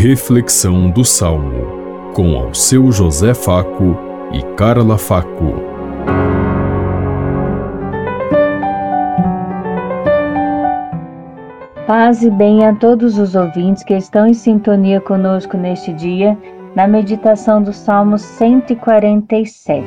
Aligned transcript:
Reflexão 0.00 0.88
do 0.88 1.04
Salmo, 1.04 2.12
com 2.14 2.36
ao 2.36 2.54
seu 2.54 2.92
José 2.92 3.34
Faco 3.34 3.96
e 4.32 4.40
Carla 4.54 4.96
Faco. 4.96 5.54
Paz 11.84 12.22
e 12.22 12.30
bem 12.30 12.64
a 12.64 12.76
todos 12.76 13.18
os 13.18 13.34
ouvintes 13.34 13.82
que 13.82 13.94
estão 13.94 14.28
em 14.28 14.34
sintonia 14.34 15.00
conosco 15.00 15.56
neste 15.56 15.92
dia, 15.92 16.38
na 16.76 16.86
meditação 16.86 17.60
do 17.60 17.72
Salmo 17.72 18.20
147. 18.20 19.84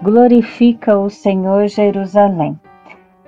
Glorifica 0.00 0.96
o 0.96 1.10
Senhor 1.10 1.66
Jerusalém. 1.66 2.56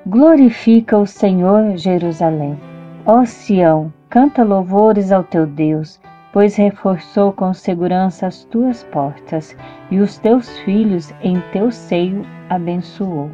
Glorifica 0.08 0.96
o 0.96 1.04
Senhor, 1.04 1.76
Jerusalém. 1.76 2.56
Ó 3.04 3.24
Sião, 3.24 3.92
canta 4.08 4.44
louvores 4.44 5.10
ao 5.10 5.24
teu 5.24 5.44
Deus, 5.44 6.00
pois 6.32 6.54
reforçou 6.54 7.32
com 7.32 7.52
segurança 7.52 8.28
as 8.28 8.44
tuas 8.44 8.84
portas 8.84 9.56
e 9.90 9.98
os 9.98 10.16
teus 10.16 10.60
filhos 10.60 11.12
em 11.24 11.42
teu 11.52 11.72
seio 11.72 12.24
abençoou. 12.48 13.32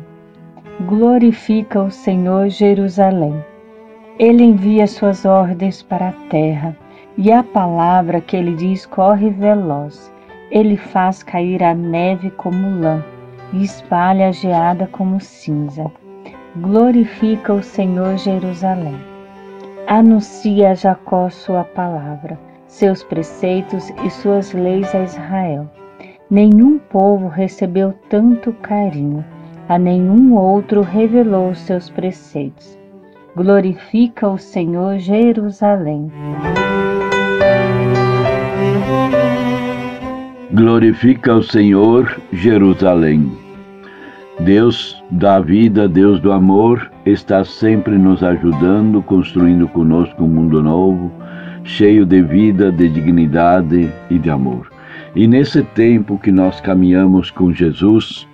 Glorifica 0.87 1.83
o 1.83 1.91
Senhor, 1.91 2.49
Jerusalém. 2.49 3.45
Ele 4.19 4.43
envia 4.43 4.87
suas 4.87 5.27
ordens 5.27 5.83
para 5.83 6.09
a 6.09 6.13
terra, 6.31 6.75
e 7.19 7.31
a 7.31 7.43
palavra 7.43 8.19
que 8.19 8.35
ele 8.35 8.55
diz 8.55 8.87
corre 8.87 9.29
veloz. 9.29 10.11
Ele 10.51 10.79
faz 10.79 11.23
cair 11.23 11.63
a 11.63 11.75
neve 11.75 12.31
como 12.31 12.81
lã 12.81 13.05
e 13.53 13.63
espalha 13.63 14.29
a 14.29 14.33
geada 14.33 14.87
como 14.87 15.21
cinza 15.21 15.93
glorifica 16.57 17.55
o 17.55 17.63
Senhor 17.63 18.19
Jerusalém. 18.19 18.97
Anuncia 19.87 20.71
a 20.71 20.75
Jacó 20.75 21.31
sua 21.31 21.65
palavra, 21.65 22.39
seus 22.67 23.03
preceitos 23.03 23.91
e 24.05 24.11
suas 24.11 24.53
leis 24.53 24.95
a 24.95 25.03
Israel. 25.03 25.71
Nenhum 26.31 26.79
povo 26.79 27.29
recebeu 27.29 27.95
tanto 28.09 28.53
carinho, 28.55 29.25
a 29.69 29.79
nenhum 29.79 30.35
outro 30.35 30.83
revelou 30.83 31.55
seus 31.55 31.89
preceitos. 31.89 32.79
Glorifica 33.35 34.29
o 34.29 34.37
Senhor 34.37 34.99
Jerusalém. 34.99 36.13
Glorifica 40.53 41.35
o 41.35 41.43
Senhor 41.43 42.21
Jerusalém. 42.31 43.42
Deus 44.41 45.03
da 45.11 45.39
vida, 45.41 45.87
Deus 45.87 46.19
do 46.19 46.33
amor, 46.33 46.91
está 47.05 47.45
sempre 47.45 47.99
nos 47.99 48.23
ajudando, 48.23 49.03
construindo 49.03 49.69
conosco 49.69 50.25
um 50.25 50.29
mundo 50.29 50.63
novo, 50.63 51.13
cheio 51.65 52.07
de 52.07 52.23
vida, 52.23 52.73
de 52.73 52.89
dignidade 52.89 53.93
e 54.11 54.19
de 54.19 54.31
amor. 54.31 54.71
E 55.15 55.29
nesse 55.29 55.63
tempo 55.63 56.19
que 56.19 56.33
nós 56.33 56.61
caminhamos 56.61 57.31
com 57.31 57.53
Jesus, 57.53 58.27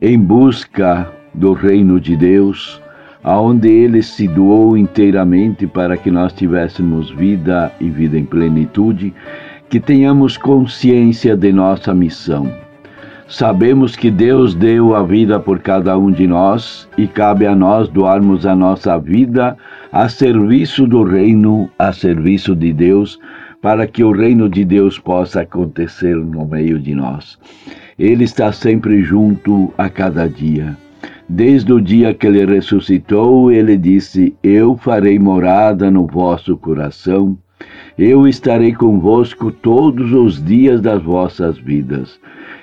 em 0.00 0.18
busca 0.18 1.12
do 1.34 1.52
reino 1.52 2.00
de 2.00 2.16
Deus, 2.16 2.80
aonde 3.22 3.68
ele 3.68 4.02
se 4.02 4.26
doou 4.26 4.76
inteiramente 4.76 5.66
para 5.66 5.96
que 5.96 6.10
nós 6.10 6.32
tivéssemos 6.32 7.10
vida 7.10 7.70
e 7.78 7.90
vida 7.90 8.18
em 8.18 8.24
plenitude, 8.24 9.12
que 9.68 9.78
tenhamos 9.78 10.36
consciência 10.38 11.36
de 11.36 11.52
nossa 11.52 11.94
missão 11.94 12.63
Sabemos 13.26 13.96
que 13.96 14.10
Deus 14.10 14.54
deu 14.54 14.94
a 14.94 15.02
vida 15.02 15.40
por 15.40 15.58
cada 15.58 15.96
um 15.96 16.10
de 16.10 16.26
nós 16.26 16.88
e 16.96 17.06
cabe 17.06 17.46
a 17.46 17.54
nós 17.54 17.88
doarmos 17.88 18.46
a 18.46 18.54
nossa 18.54 18.98
vida 18.98 19.56
a 19.90 20.08
serviço 20.08 20.86
do 20.86 21.02
reino, 21.02 21.70
a 21.78 21.92
serviço 21.92 22.54
de 22.54 22.72
Deus, 22.72 23.18
para 23.62 23.86
que 23.86 24.04
o 24.04 24.12
reino 24.12 24.48
de 24.48 24.62
Deus 24.64 24.98
possa 24.98 25.40
acontecer 25.40 26.14
no 26.14 26.44
meio 26.46 26.78
de 26.78 26.94
nós. 26.94 27.38
Ele 27.98 28.24
está 28.24 28.52
sempre 28.52 29.02
junto 29.02 29.72
a 29.78 29.88
cada 29.88 30.28
dia. 30.28 30.76
Desde 31.26 31.72
o 31.72 31.80
dia 31.80 32.12
que 32.12 32.26
ele 32.26 32.44
ressuscitou, 32.44 33.50
ele 33.50 33.78
disse: 33.78 34.34
Eu 34.42 34.76
farei 34.76 35.18
morada 35.18 35.90
no 35.90 36.06
vosso 36.06 36.56
coração, 36.58 37.38
eu 37.98 38.26
estarei 38.26 38.72
convosco 38.72 39.50
todos 39.50 40.12
os 40.12 40.44
dias 40.44 40.80
das 40.80 41.02
vossas 41.02 41.58
vidas. 41.58 42.18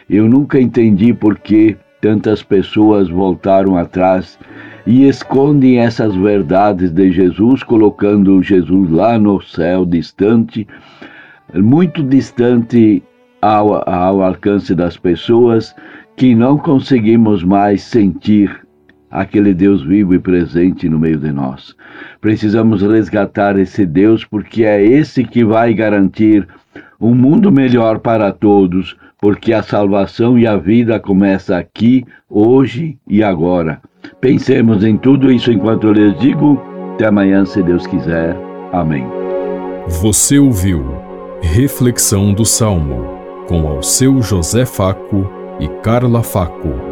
Eu 0.09 0.27
nunca 0.27 0.59
entendi 0.59 1.13
por 1.13 1.39
que 1.39 1.77
tantas 2.01 2.43
pessoas 2.43 3.09
voltaram 3.09 3.77
atrás 3.77 4.37
e 4.85 5.07
escondem 5.07 5.79
essas 5.79 6.15
verdades 6.15 6.91
de 6.91 7.11
Jesus, 7.11 7.63
colocando 7.63 8.41
Jesus 8.41 8.89
lá 8.89 9.17
no 9.17 9.41
céu 9.41 9.85
distante, 9.85 10.67
muito 11.53 12.03
distante 12.03 13.03
ao, 13.41 13.87
ao 13.87 14.21
alcance 14.21 14.73
das 14.73 14.97
pessoas, 14.97 15.75
que 16.17 16.35
não 16.35 16.57
conseguimos 16.57 17.43
mais 17.43 17.83
sentir 17.83 18.61
aquele 19.11 19.53
Deus 19.53 19.83
vivo 19.83 20.15
e 20.15 20.19
presente 20.19 20.87
no 20.87 20.97
meio 20.97 21.17
de 21.17 21.31
nós. 21.31 21.75
Precisamos 22.21 22.81
resgatar 22.81 23.59
esse 23.59 23.85
Deus 23.85 24.23
porque 24.23 24.63
é 24.63 24.83
esse 24.83 25.23
que 25.23 25.43
vai 25.43 25.73
garantir 25.73 26.47
um 26.99 27.13
mundo 27.13 27.51
melhor 27.51 27.99
para 27.99 28.31
todos, 28.31 28.95
porque 29.19 29.53
a 29.53 29.61
salvação 29.61 30.37
e 30.37 30.47
a 30.47 30.55
vida 30.55 30.99
começa 30.99 31.57
aqui, 31.57 32.05
hoje 32.29 32.97
e 33.07 33.23
agora. 33.23 33.81
Pensemos 34.19 34.83
em 34.83 34.97
tudo 34.97 35.31
isso 35.31 35.51
enquanto 35.51 35.87
eu 35.87 35.93
lhes 35.93 36.19
digo. 36.19 36.61
Até 36.93 37.07
amanhã, 37.07 37.45
se 37.45 37.61
Deus 37.61 37.85
quiser. 37.87 38.35
Amém. 38.71 39.05
Você 40.01 40.37
ouviu 40.37 40.85
Reflexão 41.41 42.33
do 42.33 42.45
Salmo 42.45 43.19
com 43.47 43.67
ao 43.67 43.81
seu 43.81 44.21
José 44.21 44.65
Faco 44.65 45.29
e 45.59 45.67
Carla 45.81 46.21
Faco. 46.21 46.90